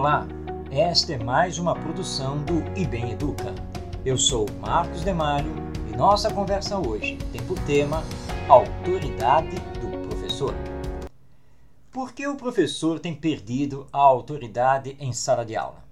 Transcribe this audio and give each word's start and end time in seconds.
Olá, 0.00 0.26
esta 0.70 1.12
é 1.12 1.18
mais 1.22 1.58
uma 1.58 1.74
produção 1.74 2.42
do 2.42 2.54
IBEM 2.74 3.10
Educa. 3.10 3.54
Eu 4.02 4.16
sou 4.16 4.46
Marcos 4.58 5.02
Demário 5.02 5.52
e 5.92 5.94
nossa 5.94 6.32
conversa 6.32 6.78
hoje 6.78 7.18
tem 7.30 7.42
por 7.46 7.58
tema 7.66 8.02
Autoridade 8.48 9.56
do 9.78 10.08
Professor. 10.08 10.54
Por 11.92 12.14
que 12.14 12.26
o 12.26 12.34
professor 12.34 12.98
tem 12.98 13.14
perdido 13.14 13.86
a 13.92 13.98
autoridade 13.98 14.96
em 14.98 15.12
sala 15.12 15.44
de 15.44 15.54
aula? 15.54 15.84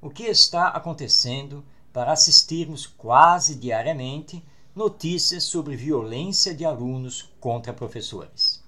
O 0.00 0.08
que 0.08 0.22
está 0.22 0.68
acontecendo 0.68 1.64
para 1.92 2.12
assistirmos 2.12 2.86
quase 2.86 3.56
diariamente 3.56 4.40
notícias 4.72 5.42
sobre 5.42 5.74
violência 5.74 6.54
de 6.54 6.64
alunos 6.64 7.28
contra 7.40 7.72
professores? 7.72 8.62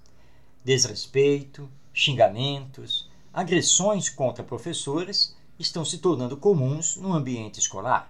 Desrespeito, 0.65 1.71
xingamentos, 1.93 3.09
agressões 3.35 4.09
contra 4.09 4.45
professores 4.45 5.37
estão 5.59 5.85
se 5.85 5.99
tornando 5.99 6.37
comuns 6.37 6.97
no 6.97 7.13
ambiente 7.13 7.59
escolar. 7.59 8.09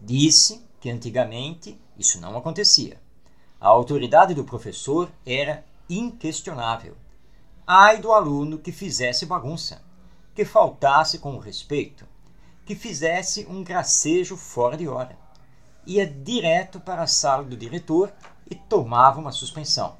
Disse 0.00 0.64
que 0.80 0.88
antigamente 0.88 1.78
isso 1.98 2.18
não 2.18 2.38
acontecia. 2.38 2.98
A 3.60 3.68
autoridade 3.68 4.32
do 4.32 4.42
professor 4.42 5.10
era 5.26 5.62
inquestionável. 5.90 6.96
Ai 7.66 8.00
do 8.00 8.12
aluno 8.12 8.58
que 8.58 8.72
fizesse 8.72 9.26
bagunça, 9.26 9.82
que 10.34 10.46
faltasse 10.46 11.18
com 11.18 11.38
respeito, 11.38 12.06
que 12.64 12.74
fizesse 12.74 13.46
um 13.46 13.62
gracejo 13.62 14.38
fora 14.38 14.74
de 14.74 14.88
hora. 14.88 15.18
Ia 15.86 16.06
direto 16.06 16.80
para 16.80 17.02
a 17.02 17.06
sala 17.06 17.44
do 17.44 17.56
diretor 17.58 18.10
e 18.50 18.54
tomava 18.54 19.20
uma 19.20 19.32
suspensão. 19.32 19.98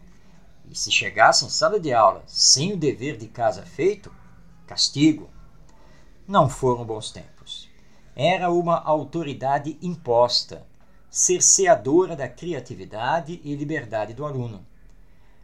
E 0.66 0.74
se 0.74 0.90
chegasse 0.90 1.44
em 1.44 1.50
sala 1.50 1.78
de 1.78 1.92
aula 1.92 2.22
sem 2.26 2.72
o 2.72 2.76
dever 2.76 3.18
de 3.18 3.28
casa 3.28 3.66
feito, 3.66 4.10
castigo. 4.70 5.28
Não 6.28 6.48
foram 6.48 6.84
bons 6.84 7.10
tempos. 7.10 7.68
Era 8.14 8.52
uma 8.52 8.80
autoridade 8.80 9.76
imposta, 9.82 10.64
cerceadora 11.10 12.14
da 12.14 12.28
criatividade 12.28 13.40
e 13.42 13.56
liberdade 13.56 14.14
do 14.14 14.24
aluno. 14.24 14.64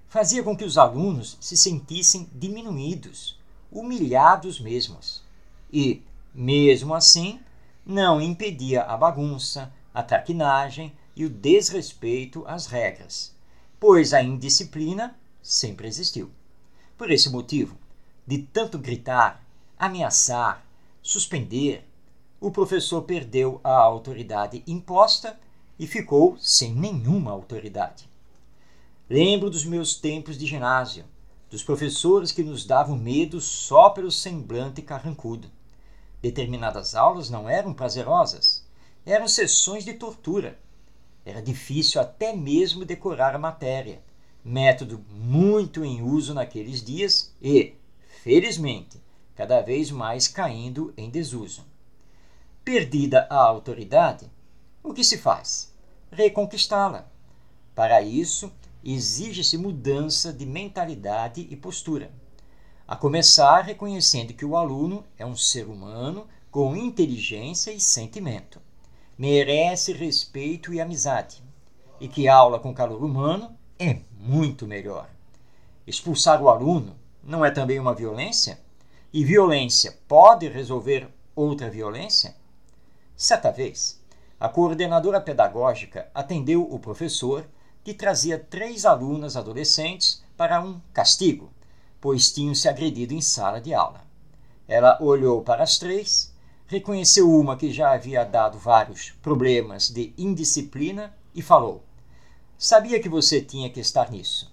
Fazia 0.08 0.44
com 0.44 0.56
que 0.56 0.64
os 0.64 0.78
alunos 0.78 1.36
se 1.40 1.56
sentissem 1.56 2.30
diminuídos, 2.32 3.36
humilhados 3.68 4.60
mesmos. 4.60 5.24
E, 5.72 6.04
mesmo 6.32 6.94
assim, 6.94 7.40
não 7.84 8.20
impedia 8.20 8.84
a 8.84 8.96
bagunça, 8.96 9.72
a 9.92 10.04
traquinagem 10.04 10.96
e 11.16 11.24
o 11.24 11.30
desrespeito 11.30 12.44
às 12.46 12.66
regras, 12.66 13.34
pois 13.80 14.14
a 14.14 14.22
indisciplina 14.22 15.18
sempre 15.42 15.88
existiu. 15.88 16.30
Por 16.96 17.10
esse 17.10 17.28
motivo, 17.28 17.76
de 18.26 18.38
tanto 18.38 18.78
gritar, 18.78 19.44
ameaçar, 19.78 20.66
suspender, 21.00 21.86
o 22.40 22.50
professor 22.50 23.02
perdeu 23.02 23.60
a 23.62 23.74
autoridade 23.74 24.62
imposta 24.66 25.38
e 25.78 25.86
ficou 25.86 26.36
sem 26.38 26.74
nenhuma 26.74 27.30
autoridade. 27.30 28.08
Lembro 29.08 29.48
dos 29.48 29.64
meus 29.64 29.94
tempos 29.94 30.36
de 30.36 30.46
ginásio, 30.46 31.04
dos 31.48 31.62
professores 31.62 32.32
que 32.32 32.42
nos 32.42 32.64
davam 32.66 32.96
medo 32.96 33.40
só 33.40 33.90
pelo 33.90 34.10
semblante 34.10 34.82
carrancudo. 34.82 35.50
Determinadas 36.20 36.94
aulas 36.94 37.30
não 37.30 37.48
eram 37.48 37.72
prazerosas, 37.72 38.66
eram 39.04 39.28
sessões 39.28 39.84
de 39.84 39.94
tortura. 39.94 40.58
Era 41.24 41.40
difícil 41.40 42.00
até 42.00 42.34
mesmo 42.34 42.84
decorar 42.84 43.34
a 43.34 43.38
matéria, 43.38 44.02
método 44.44 45.04
muito 45.10 45.84
em 45.84 46.02
uso 46.02 46.34
naqueles 46.34 46.82
dias 46.82 47.32
e, 47.40 47.74
felizmente, 48.26 49.00
cada 49.36 49.60
vez 49.60 49.92
mais 49.92 50.26
caindo 50.26 50.92
em 50.96 51.08
desuso. 51.08 51.64
Perdida 52.64 53.24
a 53.30 53.36
autoridade, 53.36 54.28
o 54.82 54.92
que 54.92 55.04
se 55.04 55.16
faz? 55.16 55.72
Reconquistá-la. 56.10 57.08
Para 57.72 58.02
isso, 58.02 58.50
exige-se 58.82 59.56
mudança 59.56 60.32
de 60.32 60.44
mentalidade 60.44 61.46
e 61.48 61.54
postura. 61.54 62.10
A 62.88 62.96
começar 62.96 63.60
reconhecendo 63.60 64.34
que 64.34 64.44
o 64.44 64.56
aluno 64.56 65.04
é 65.16 65.24
um 65.24 65.36
ser 65.36 65.68
humano 65.68 66.26
com 66.50 66.74
inteligência 66.74 67.70
e 67.70 67.78
sentimento. 67.78 68.60
Merece 69.16 69.92
respeito 69.92 70.74
e 70.74 70.80
amizade. 70.80 71.40
E 72.00 72.08
que 72.08 72.26
aula 72.26 72.58
com 72.58 72.74
calor 72.74 73.04
humano 73.04 73.56
é 73.78 74.00
muito 74.18 74.66
melhor. 74.66 75.08
Expulsar 75.86 76.42
o 76.42 76.48
aluno 76.48 77.05
não 77.26 77.44
é 77.44 77.50
também 77.50 77.80
uma 77.80 77.94
violência? 77.94 78.60
E 79.12 79.24
violência 79.24 79.98
pode 80.06 80.48
resolver 80.48 81.08
outra 81.34 81.68
violência? 81.68 82.36
Certa 83.16 83.50
vez, 83.50 84.00
a 84.38 84.48
coordenadora 84.48 85.20
pedagógica 85.20 86.08
atendeu 86.14 86.62
o 86.62 86.78
professor 86.78 87.44
que 87.82 87.92
trazia 87.92 88.38
três 88.38 88.84
alunas 88.84 89.36
adolescentes 89.36 90.22
para 90.36 90.60
um 90.62 90.80
castigo, 90.92 91.50
pois 92.00 92.30
tinham 92.30 92.54
se 92.54 92.68
agredido 92.68 93.12
em 93.12 93.20
sala 93.20 93.60
de 93.60 93.74
aula. 93.74 94.04
Ela 94.68 94.98
olhou 95.02 95.42
para 95.42 95.62
as 95.62 95.78
três, 95.78 96.32
reconheceu 96.66 97.30
uma 97.30 97.56
que 97.56 97.72
já 97.72 97.92
havia 97.92 98.24
dado 98.24 98.58
vários 98.58 99.10
problemas 99.22 99.88
de 99.88 100.12
indisciplina 100.16 101.12
e 101.34 101.42
falou: 101.42 101.82
Sabia 102.58 103.00
que 103.00 103.08
você 103.08 103.40
tinha 103.40 103.70
que 103.70 103.80
estar 103.80 104.10
nisso. 104.10 104.52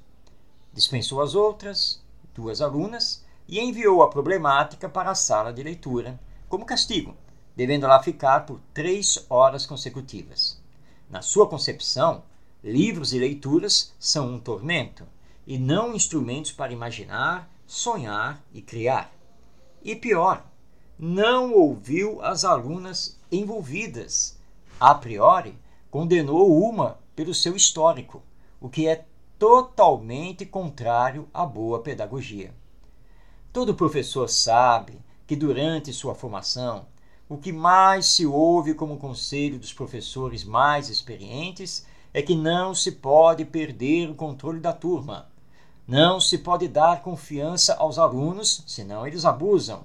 Dispensou 0.73 1.21
as 1.21 1.35
outras, 1.35 2.02
duas 2.33 2.61
alunas, 2.61 3.23
e 3.47 3.59
enviou 3.59 4.01
a 4.01 4.09
problemática 4.09 4.87
para 4.87 5.11
a 5.11 5.15
sala 5.15 5.51
de 5.51 5.61
leitura, 5.63 6.19
como 6.47 6.65
castigo, 6.65 7.15
devendo 7.55 7.87
lá 7.87 8.01
ficar 8.01 8.45
por 8.45 8.59
três 8.73 9.25
horas 9.29 9.65
consecutivas. 9.65 10.61
Na 11.09 11.21
sua 11.21 11.47
concepção, 11.47 12.23
livros 12.63 13.13
e 13.13 13.19
leituras 13.19 13.93
são 13.99 14.33
um 14.33 14.39
tormento, 14.39 15.05
e 15.45 15.57
não 15.57 15.93
instrumentos 15.93 16.51
para 16.51 16.71
imaginar, 16.71 17.49
sonhar 17.67 18.41
e 18.53 18.61
criar. 18.61 19.13
E 19.83 19.95
pior, 19.95 20.45
não 20.97 21.51
ouviu 21.53 22.21
as 22.21 22.45
alunas 22.45 23.19
envolvidas. 23.31 24.39
A 24.79 24.95
priori, 24.95 25.57
condenou 25.91 26.57
uma 26.63 26.97
pelo 27.15 27.33
seu 27.33 27.55
histórico, 27.55 28.23
o 28.59 28.69
que 28.69 28.87
é 28.87 29.05
totalmente 29.37 30.45
contrário 30.45 31.27
à 31.33 31.45
boa 31.45 31.79
pedagogia. 31.81 32.53
Todo 33.51 33.75
professor 33.75 34.29
sabe 34.29 34.99
que 35.27 35.35
durante 35.35 35.93
sua 35.93 36.15
formação, 36.15 36.85
o 37.29 37.37
que 37.37 37.51
mais 37.51 38.07
se 38.07 38.25
ouve 38.25 38.73
como 38.73 38.97
conselho 38.97 39.57
dos 39.57 39.71
professores 39.71 40.43
mais 40.43 40.89
experientes 40.89 41.85
é 42.13 42.21
que 42.21 42.35
não 42.35 42.75
se 42.75 42.91
pode 42.91 43.45
perder 43.45 44.09
o 44.09 44.15
controle 44.15 44.59
da 44.59 44.73
turma. 44.73 45.27
Não 45.87 46.19
se 46.19 46.37
pode 46.37 46.67
dar 46.67 47.01
confiança 47.01 47.75
aos 47.75 47.97
alunos, 47.97 48.63
senão 48.67 49.05
eles 49.05 49.25
abusam. 49.25 49.83